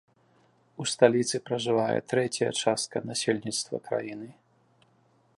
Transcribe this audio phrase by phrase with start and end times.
[0.83, 4.29] У сталіцы пражывае трэцяя частка насельніцтва краіны.